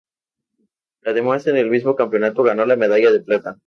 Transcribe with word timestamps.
Además 1.05 1.45
en 1.45 1.57
el 1.57 1.69
mismo 1.69 1.95
campeonato 1.95 2.41
ganó 2.41 2.65
la 2.65 2.75
medalla 2.75 3.11
de 3.11 3.19
plata. 3.19 3.59